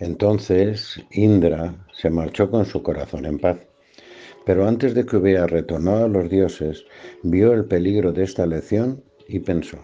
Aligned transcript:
Entonces 0.00 0.98
Indra 1.10 1.74
se 1.92 2.08
marchó 2.08 2.50
con 2.50 2.64
su 2.64 2.82
corazón 2.82 3.26
en 3.26 3.38
paz. 3.38 3.58
Pero 4.46 4.66
antes 4.66 4.94
de 4.94 5.04
que 5.04 5.18
hubiera 5.18 5.46
retornado 5.46 6.06
a 6.06 6.08
los 6.08 6.30
dioses, 6.30 6.86
vio 7.22 7.52
el 7.52 7.66
peligro 7.66 8.10
de 8.10 8.24
esta 8.24 8.46
lección 8.46 9.04
y 9.28 9.40
pensó, 9.40 9.78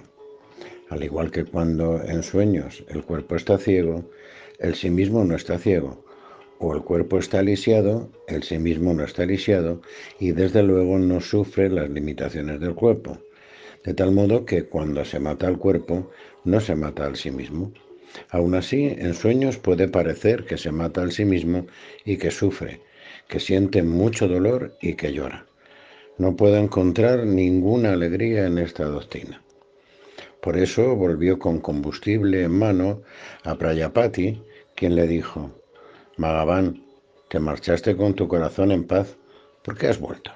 al 0.88 1.04
igual 1.04 1.30
que 1.30 1.44
cuando 1.44 2.02
en 2.02 2.22
sueños 2.22 2.82
el 2.88 3.04
cuerpo 3.04 3.36
está 3.36 3.58
ciego, 3.58 4.10
el 4.58 4.74
sí 4.74 4.88
mismo 4.88 5.22
no 5.22 5.36
está 5.36 5.58
ciego, 5.58 6.02
o 6.58 6.74
el 6.74 6.82
cuerpo 6.82 7.18
está 7.18 7.42
lisiado, 7.42 8.10
el 8.26 8.42
sí 8.42 8.58
mismo 8.58 8.94
no 8.94 9.04
está 9.04 9.26
lisiado, 9.26 9.82
y 10.18 10.32
desde 10.32 10.62
luego 10.62 10.98
no 10.98 11.20
sufre 11.20 11.68
las 11.68 11.90
limitaciones 11.90 12.58
del 12.58 12.74
cuerpo, 12.74 13.18
de 13.84 13.92
tal 13.92 14.12
modo 14.12 14.46
que 14.46 14.64
cuando 14.64 15.04
se 15.04 15.20
mata 15.20 15.46
al 15.46 15.58
cuerpo, 15.58 16.10
no 16.44 16.60
se 16.60 16.74
mata 16.74 17.04
al 17.04 17.16
sí 17.16 17.30
mismo. 17.30 17.72
Aún 18.30 18.54
así, 18.54 18.86
en 18.86 19.14
sueños 19.14 19.58
puede 19.58 19.88
parecer 19.88 20.44
que 20.44 20.58
se 20.58 20.72
mata 20.72 21.02
al 21.02 21.12
sí 21.12 21.24
mismo 21.24 21.66
y 22.04 22.16
que 22.16 22.30
sufre, 22.30 22.80
que 23.28 23.40
siente 23.40 23.82
mucho 23.82 24.28
dolor 24.28 24.76
y 24.80 24.94
que 24.94 25.12
llora. 25.12 25.46
No 26.18 26.36
puede 26.36 26.58
encontrar 26.58 27.26
ninguna 27.26 27.92
alegría 27.92 28.46
en 28.46 28.58
esta 28.58 28.84
doctrina. 28.84 29.42
Por 30.40 30.56
eso 30.56 30.94
volvió 30.94 31.38
con 31.38 31.60
combustible 31.60 32.42
en 32.42 32.52
mano 32.52 33.02
a 33.42 33.56
Prayapati, 33.56 34.42
quien 34.74 34.94
le 34.94 35.06
dijo, 35.06 35.50
Magavan, 36.16 36.84
te 37.28 37.38
marchaste 37.38 37.96
con 37.96 38.14
tu 38.14 38.28
corazón 38.28 38.70
en 38.70 38.84
paz, 38.84 39.16
¿por 39.62 39.76
qué 39.76 39.88
has 39.88 39.98
vuelto? 39.98 40.30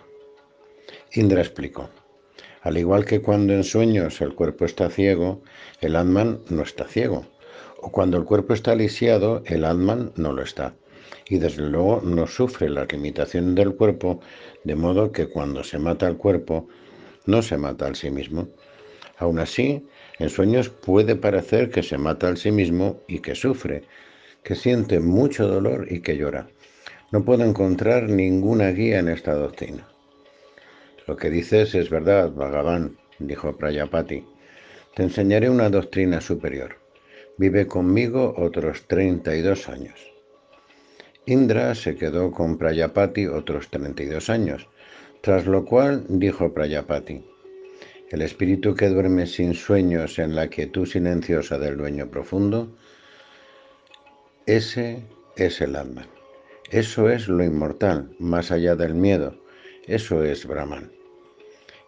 Indra 1.12 1.40
explicó, 1.40 1.88
al 2.62 2.76
igual 2.76 3.04
que 3.04 3.22
cuando 3.22 3.52
en 3.52 3.64
sueños 3.64 4.20
el 4.20 4.34
cuerpo 4.34 4.64
está 4.64 4.90
ciego, 4.90 5.42
el 5.80 5.96
Atman 5.96 6.40
no 6.50 6.62
está 6.62 6.84
ciego 6.84 7.24
cuando 7.80 8.16
el 8.16 8.24
cuerpo 8.24 8.54
está 8.54 8.74
lisiado, 8.74 9.42
el 9.46 9.64
Atman 9.64 10.12
no 10.16 10.32
lo 10.32 10.42
está. 10.42 10.74
Y 11.28 11.38
desde 11.38 11.68
luego 11.68 12.00
no 12.04 12.26
sufre 12.26 12.68
la 12.68 12.84
limitación 12.84 13.54
del 13.54 13.74
cuerpo, 13.74 14.20
de 14.64 14.74
modo 14.74 15.12
que 15.12 15.28
cuando 15.28 15.64
se 15.64 15.78
mata 15.78 16.06
al 16.06 16.16
cuerpo, 16.16 16.68
no 17.26 17.42
se 17.42 17.56
mata 17.56 17.86
al 17.86 17.96
sí 17.96 18.10
mismo. 18.10 18.48
Aún 19.18 19.38
así, 19.38 19.86
en 20.18 20.30
sueños 20.30 20.68
puede 20.70 21.16
parecer 21.16 21.70
que 21.70 21.82
se 21.82 21.98
mata 21.98 22.28
al 22.28 22.36
sí 22.36 22.50
mismo 22.50 23.00
y 23.06 23.20
que 23.20 23.34
sufre, 23.34 23.82
que 24.42 24.54
siente 24.54 24.98
mucho 24.98 25.46
dolor 25.46 25.86
y 25.90 26.00
que 26.00 26.16
llora. 26.16 26.48
No 27.12 27.24
puedo 27.24 27.44
encontrar 27.44 28.08
ninguna 28.08 28.70
guía 28.70 28.98
en 28.98 29.08
esta 29.08 29.34
doctrina. 29.34 29.88
Lo 31.06 31.16
que 31.16 31.28
dices 31.28 31.74
es 31.74 31.90
verdad, 31.90 32.30
Bhagavan, 32.30 32.96
dijo 33.18 33.56
Prayapati. 33.56 34.24
Te 34.94 35.02
enseñaré 35.02 35.50
una 35.50 35.68
doctrina 35.68 36.20
superior. 36.20 36.79
Vive 37.40 37.66
conmigo 37.66 38.34
otros 38.36 38.86
32 38.86 39.70
años. 39.70 39.98
Indra 41.24 41.74
se 41.74 41.96
quedó 41.96 42.32
con 42.32 42.58
Prayapati 42.58 43.28
otros 43.28 43.70
32 43.70 44.28
años, 44.28 44.68
tras 45.22 45.46
lo 45.46 45.64
cual 45.64 46.04
dijo 46.10 46.52
Prayapati, 46.52 47.24
el 48.10 48.20
espíritu 48.20 48.74
que 48.74 48.90
duerme 48.90 49.24
sin 49.26 49.54
sueños 49.54 50.18
en 50.18 50.36
la 50.36 50.48
quietud 50.48 50.84
silenciosa 50.84 51.58
del 51.58 51.78
dueño 51.78 52.10
profundo, 52.10 52.76
ese 54.44 55.02
es 55.34 55.62
el 55.62 55.76
alma. 55.76 56.06
Eso 56.70 57.08
es 57.08 57.26
lo 57.26 57.42
inmortal, 57.42 58.14
más 58.18 58.50
allá 58.50 58.76
del 58.76 58.94
miedo. 58.94 59.34
Eso 59.86 60.22
es 60.24 60.44
Brahman. 60.44 60.92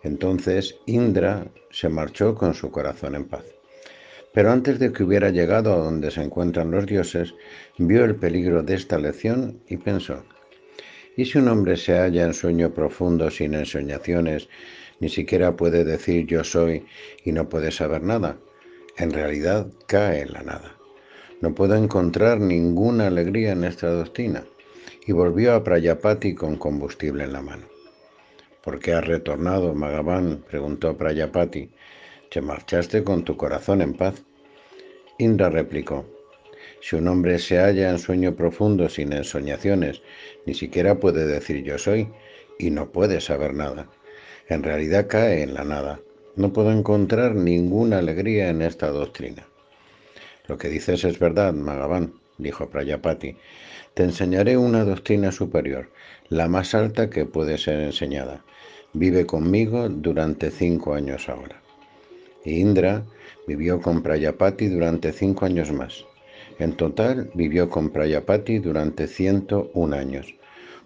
Entonces 0.03 0.77
Indra 0.86 1.47
se 1.70 1.91
marchó 1.91 2.34
con 2.34 2.55
su 2.55 2.70
corazón 2.70 3.17
en 3.17 3.27
paz. 3.27 3.45
Pero 4.33 4.50
antes 4.50 4.78
de 4.78 4.92
que 4.92 5.05
hubiera 5.05 5.30
llegado 5.30 5.75
a 5.75 5.77
donde 5.77 6.11
se 6.11 6.22
encuentran 6.22 6.70
los 6.70 6.86
dioses, 6.86 7.34
vio 7.77 8.05
el 8.05 8.16
peligro 8.16 8.62
de 8.62 8.74
esta 8.74 8.98
lección 8.98 9.61
y 9.69 9.77
pensó, 9.77 10.24
¿y 11.16 11.27
si 11.27 11.39
un 11.39 11.48
hombre 11.48 11.77
se 11.77 11.98
halla 11.98 12.24
en 12.24 12.33
sueño 12.33 12.73
profundo 12.73 13.30
sin 13.30 13.55
ensoñaciones, 13.55 14.48
ni 15.01 15.08
siquiera 15.08 15.57
puede 15.57 15.84
decir 15.84 16.27
yo 16.27 16.45
soy 16.45 16.86
y 17.24 17.33
no 17.33 17.48
puede 17.48 17.70
saber 17.70 18.02
nada? 18.02 18.39
En 18.96 19.11
realidad 19.11 19.67
cae 19.86 20.23
en 20.23 20.33
la 20.33 20.42
nada. 20.42 20.77
No 21.40 21.55
puedo 21.55 21.74
encontrar 21.74 22.40
ninguna 22.40 23.08
alegría 23.08 23.52
en 23.52 23.64
esta 23.64 23.89
doctrina. 23.90 24.45
Y 25.05 25.12
volvió 25.12 25.55
a 25.55 25.64
Prayapati 25.64 26.34
con 26.34 26.57
combustible 26.57 27.24
en 27.24 27.33
la 27.33 27.42
mano. 27.42 27.67
¿Por 28.62 28.78
qué 28.78 28.92
has 28.92 29.05
retornado, 29.05 29.74
Magavan? 29.74 30.45
preguntó 30.48 30.96
Prayapati 30.96 31.68
te 32.33 32.41
marchaste 32.41 33.05
con 33.05 33.25
tu 33.25 33.37
corazón 33.37 33.83
en 33.83 33.93
paz. 33.93 34.23
Indra 35.19 35.51
replicó, 35.51 36.07
si 36.81 36.97
un 36.97 37.07
hombre 37.09 37.39
se 37.39 37.59
halla 37.59 37.91
en 37.91 37.98
sueño 37.98 38.35
profundo 38.35 38.89
sin 38.89 39.13
ensoñaciones, 39.13 40.01
ni 40.47 40.55
siquiera 40.55 40.98
puede 40.98 41.27
decir 41.27 41.63
yo 41.63 41.77
soy, 41.77 42.09
y 42.59 42.70
no 42.70 42.91
puede 42.91 43.20
saber 43.20 43.53
nada. 43.53 43.91
En 44.48 44.63
realidad 44.63 45.09
cae 45.09 45.43
en 45.43 45.53
la 45.53 45.65
nada. 45.65 46.01
No 46.35 46.55
puedo 46.55 46.73
encontrar 46.73 47.35
ninguna 47.35 47.98
alegría 47.98 48.49
en 48.49 48.63
esta 48.63 48.89
doctrina. 48.89 49.47
Lo 50.49 50.57
que 50.57 50.70
dices 50.70 51.05
es 51.05 51.19
verdad, 51.19 51.53
Magavan, 51.53 52.14
dijo 52.39 52.70
Prayapati. 52.70 53.37
Te 53.93 54.05
enseñaré 54.05 54.57
una 54.57 54.85
doctrina 54.87 55.33
superior, 55.33 55.91
la 56.31 56.49
más 56.49 56.75
alta 56.75 57.11
que 57.11 57.27
puede 57.27 57.59
ser 57.59 57.81
enseñada. 57.81 58.43
Vive 58.95 59.27
conmigo 59.27 59.91
durante 59.91 60.51
cinco 60.51 60.95
años 60.95 61.29
ahora. 61.29 61.61
Indra 62.45 63.05
vivió 63.47 63.80
con 63.80 64.03
Prayapati 64.03 64.69
durante 64.69 65.13
cinco 65.13 65.45
años 65.45 65.70
más. 65.73 66.05
En 66.58 66.77
total 66.77 67.30
vivió 67.35 67.69
con 67.70 67.91
Prayapati 67.91 68.58
durante 68.58 69.07
101 69.07 69.97
años. 69.97 70.35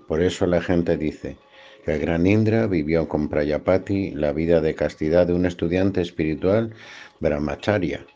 Por 0.06 0.22
eso 0.22 0.46
la 0.46 0.60
gente 0.60 0.96
dice 0.96 1.36
que 1.84 1.94
el 1.94 2.00
gran 2.00 2.26
Indra 2.26 2.66
vivió 2.66 3.08
con 3.08 3.28
Prayapati 3.28 4.12
la 4.12 4.32
vida 4.32 4.60
de 4.60 4.74
castidad 4.74 5.26
de 5.26 5.32
un 5.32 5.46
estudiante 5.46 6.00
espiritual 6.00 6.74
brahmacharya 7.20 8.06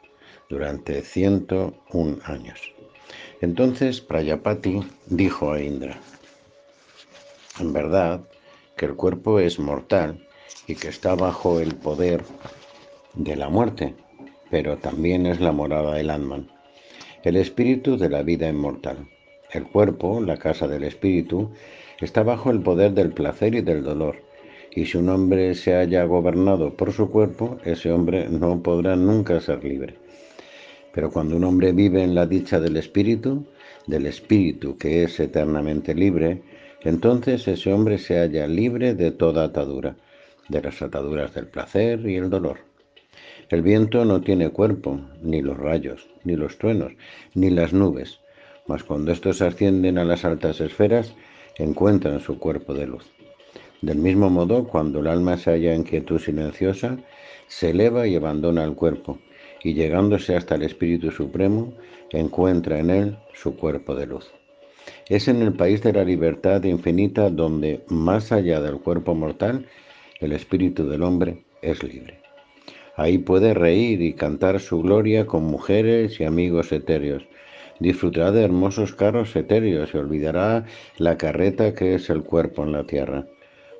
durante 0.48 1.02
101 1.02 2.18
años. 2.24 2.74
Entonces 3.40 4.00
Prayapati 4.00 4.80
dijo 5.06 5.52
a 5.52 5.60
Indra, 5.60 5.98
en 7.58 7.72
verdad 7.72 8.20
que 8.76 8.86
el 8.86 8.94
cuerpo 8.94 9.40
es 9.40 9.58
mortal 9.58 10.26
y 10.66 10.74
que 10.74 10.88
está 10.88 11.14
bajo 11.14 11.60
el 11.60 11.74
poder 11.74 12.22
de 13.14 13.36
la 13.36 13.48
muerte, 13.48 13.94
pero 14.50 14.76
también 14.78 15.26
es 15.26 15.40
la 15.40 15.52
morada 15.52 15.94
del 15.94 16.10
Atman, 16.10 16.48
el 17.22 17.36
espíritu 17.36 17.96
de 17.96 18.08
la 18.08 18.22
vida 18.22 18.48
inmortal. 18.48 19.08
El 19.52 19.64
cuerpo, 19.64 20.20
la 20.20 20.36
casa 20.36 20.68
del 20.68 20.84
espíritu, 20.84 21.50
está 22.00 22.22
bajo 22.22 22.50
el 22.50 22.60
poder 22.60 22.92
del 22.92 23.12
placer 23.12 23.54
y 23.54 23.60
del 23.62 23.82
dolor, 23.82 24.16
y 24.72 24.86
si 24.86 24.96
un 24.96 25.08
hombre 25.08 25.54
se 25.54 25.74
haya 25.74 26.04
gobernado 26.04 26.76
por 26.76 26.92
su 26.92 27.10
cuerpo, 27.10 27.58
ese 27.64 27.90
hombre 27.90 28.28
no 28.28 28.62
podrá 28.62 28.94
nunca 28.94 29.40
ser 29.40 29.64
libre. 29.64 29.96
Pero 30.92 31.10
cuando 31.10 31.36
un 31.36 31.44
hombre 31.44 31.72
vive 31.72 32.02
en 32.02 32.14
la 32.14 32.26
dicha 32.26 32.60
del 32.60 32.76
espíritu, 32.76 33.44
del 33.86 34.06
espíritu 34.06 34.76
que 34.76 35.04
es 35.04 35.18
eternamente 35.18 35.94
libre, 35.94 36.42
entonces 36.82 37.46
ese 37.48 37.72
hombre 37.72 37.98
se 37.98 38.18
halla 38.18 38.46
libre 38.46 38.94
de 38.94 39.10
toda 39.10 39.44
atadura, 39.44 39.96
de 40.48 40.62
las 40.62 40.80
ataduras 40.80 41.34
del 41.34 41.46
placer 41.46 42.08
y 42.08 42.16
el 42.16 42.30
dolor. 42.30 42.69
El 43.50 43.62
viento 43.62 44.04
no 44.04 44.20
tiene 44.20 44.50
cuerpo, 44.50 45.00
ni 45.22 45.42
los 45.42 45.58
rayos, 45.58 46.08
ni 46.22 46.36
los 46.36 46.56
truenos, 46.56 46.92
ni 47.34 47.50
las 47.50 47.72
nubes, 47.72 48.20
mas 48.68 48.84
cuando 48.84 49.10
estos 49.10 49.42
ascienden 49.42 49.98
a 49.98 50.04
las 50.04 50.24
altas 50.24 50.60
esferas, 50.60 51.16
encuentran 51.56 52.20
su 52.20 52.38
cuerpo 52.38 52.74
de 52.74 52.86
luz. 52.86 53.10
Del 53.82 53.98
mismo 53.98 54.30
modo, 54.30 54.68
cuando 54.68 55.00
el 55.00 55.08
alma 55.08 55.36
se 55.36 55.50
halla 55.50 55.74
en 55.74 55.82
quietud 55.82 56.20
silenciosa, 56.20 56.96
se 57.48 57.70
eleva 57.70 58.06
y 58.06 58.14
abandona 58.14 58.62
el 58.62 58.74
cuerpo, 58.74 59.18
y 59.64 59.74
llegándose 59.74 60.36
hasta 60.36 60.54
el 60.54 60.62
Espíritu 60.62 61.10
Supremo, 61.10 61.74
encuentra 62.10 62.78
en 62.78 62.90
él 62.90 63.18
su 63.34 63.56
cuerpo 63.56 63.96
de 63.96 64.06
luz. 64.06 64.30
Es 65.08 65.26
en 65.26 65.42
el 65.42 65.54
país 65.54 65.82
de 65.82 65.92
la 65.92 66.04
libertad 66.04 66.62
infinita 66.62 67.28
donde, 67.30 67.82
más 67.88 68.30
allá 68.30 68.60
del 68.60 68.78
cuerpo 68.78 69.12
mortal, 69.16 69.66
el 70.20 70.30
espíritu 70.30 70.88
del 70.88 71.02
hombre 71.02 71.42
es 71.62 71.82
libre. 71.82 72.19
Ahí 73.00 73.16
puede 73.16 73.54
reír 73.54 74.02
y 74.02 74.12
cantar 74.12 74.60
su 74.60 74.82
gloria 74.82 75.26
con 75.26 75.44
mujeres 75.44 76.20
y 76.20 76.24
amigos 76.24 76.70
etéreos. 76.70 77.22
Disfrutará 77.78 78.30
de 78.30 78.42
hermosos 78.42 78.94
carros 78.94 79.34
etéreos 79.34 79.94
y 79.94 79.96
olvidará 79.96 80.66
la 80.98 81.16
carreta 81.16 81.74
que 81.74 81.94
es 81.94 82.10
el 82.10 82.22
cuerpo 82.22 82.62
en 82.62 82.72
la 82.72 82.84
tierra. 82.84 83.24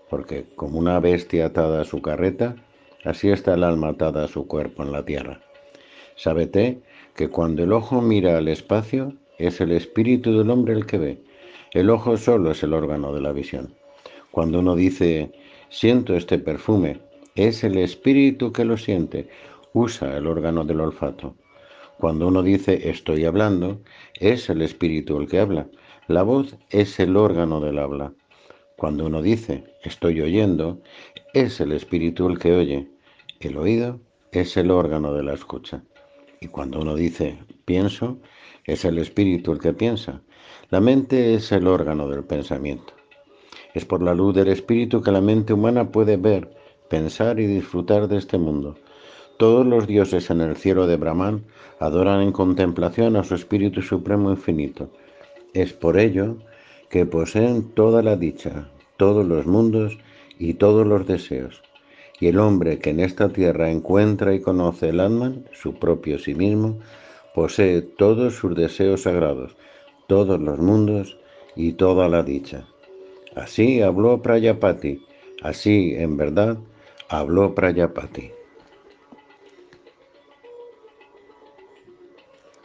Porque 0.09 0.47
como 0.57 0.79
una 0.79 0.99
bestia 1.01 1.45
atada 1.45 1.83
a 1.83 1.85
su 1.85 2.01
carreta, 2.01 2.57
así 3.05 3.29
está 3.29 3.53
el 3.53 3.65
alma 3.65 3.89
atada 3.89 4.25
a 4.25 4.29
su 4.29 4.47
cuerpo 4.47 4.85
en 4.85 4.93
la 4.93 5.05
tierra. 5.05 5.39
Sábete 6.17 6.81
que 7.15 7.29
cuando 7.29 7.63
el 7.63 7.75
ojo 7.75 8.01
mira 8.01 8.39
al 8.39 8.49
espacio, 8.49 9.13
es 9.37 9.61
el 9.61 9.73
espíritu 9.73 10.39
del 10.39 10.49
hombre 10.49 10.73
el 10.73 10.87
que 10.87 10.97
ve. 10.97 11.19
El 11.73 11.91
ojo 11.91 12.17
solo 12.17 12.53
es 12.53 12.63
el 12.63 12.73
órgano 12.73 13.13
de 13.13 13.21
la 13.21 13.33
visión. 13.33 13.75
Cuando 14.31 14.61
uno 14.61 14.75
dice, 14.77 15.31
siento 15.69 16.17
este 16.17 16.39
perfume, 16.39 17.10
es 17.47 17.65
el 17.65 17.79
espíritu 17.79 18.53
que 18.53 18.65
lo 18.65 18.77
siente, 18.77 19.29
usa 19.73 20.17
el 20.17 20.27
órgano 20.27 20.65
del 20.65 20.81
olfato. 20.81 21.37
Cuando 21.99 22.29
uno 22.29 22.43
dice 22.43 22.91
estoy 22.91 23.25
hablando, 23.25 23.81
es 24.15 24.51
el 24.51 24.63
espíritu 24.63 25.19
el 25.19 25.29
que 25.29 25.39
habla. 25.39 25.69
La 26.09 26.23
voz 26.23 26.57
es 26.71 26.99
el 26.99 27.17
órgano 27.17 27.61
del 27.61 27.79
habla. 27.79 28.13
Cuando 28.77 29.07
uno 29.07 29.23
dice 29.23 29.65
estoy 29.83 30.21
oyendo, 30.21 30.81
es 31.35 31.61
el 31.61 31.73
espíritu 31.73 32.29
el 32.29 32.39
que 32.39 32.53
oye. 32.53 32.89
El 33.39 33.57
oído 33.57 34.01
es 34.33 34.57
el 34.57 34.71
órgano 34.71 35.15
de 35.15 35.23
la 35.23 35.35
escucha. 35.35 35.83
Y 36.41 36.49
cuando 36.49 36.81
uno 36.81 36.95
dice 36.95 37.39
pienso, 37.65 38.19
es 38.65 38.85
el 38.85 38.99
espíritu 38.99 39.53
el 39.53 39.61
que 39.61 39.73
piensa. 39.73 40.23
La 40.71 40.81
mente 40.81 41.35
es 41.35 41.53
el 41.53 41.67
órgano 41.67 42.09
del 42.09 42.25
pensamiento. 42.25 42.93
Es 43.75 43.85
por 43.85 44.03
la 44.03 44.15
luz 44.15 44.35
del 44.35 44.49
espíritu 44.49 45.03
que 45.03 45.13
la 45.13 45.21
mente 45.21 45.53
humana 45.53 45.91
puede 45.91 46.17
ver, 46.17 46.60
pensar 46.91 47.41
y 47.41 47.47
disfrutar 47.47 48.09
de 48.09 48.19
este 48.19 48.37
mundo. 48.37 48.75
Todos 49.39 49.65
los 49.65 49.87
dioses 49.87 50.29
en 50.29 50.43
el 50.43 50.57
cielo 50.57 50.87
de 50.87 50.97
Brahman 50.97 51.45
adoran 51.79 52.21
en 52.21 52.33
contemplación 52.33 53.17
a 53.17 53.25
su 53.25 53.35
Espíritu 53.35 53.81
Supremo 53.81 54.31
Infinito. 54.31 54.91
Es 55.55 55.73
por 55.73 55.99
ello 55.99 56.37
que 56.91 57.07
poseen 57.07 57.71
toda 57.71 58.03
la 58.03 58.17
dicha, 58.17 58.69
todos 58.99 59.25
los 59.25 59.47
mundos 59.47 59.97
y 60.39 60.55
todos 60.55 60.87
los 60.87 61.07
deseos. 61.07 61.63
Y 62.19 62.27
el 62.27 62.39
hombre 62.39 62.81
que 62.81 62.91
en 62.91 63.01
esta 63.01 63.31
tierra 63.31 63.71
encuentra 63.71 64.35
y 64.35 64.41
conoce 64.41 64.91
el 64.91 65.01
Atman, 65.01 65.47
su 65.53 65.75
propio 65.75 66.19
sí 66.19 66.35
mismo, 66.35 66.81
posee 67.35 67.81
todos 67.81 68.35
sus 68.35 68.55
deseos 68.55 69.03
sagrados, 69.03 69.57
todos 70.07 70.39
los 70.41 70.59
mundos 70.59 71.19
y 71.57 71.73
toda 71.73 72.09
la 72.09 72.23
dicha. 72.23 72.67
Así 73.37 73.81
habló 73.81 74.21
Prayapati, 74.21 75.07
así 75.43 75.95
en 75.97 76.17
verdad 76.17 76.59
habló 77.11 77.55
Prayapati. 77.55 78.40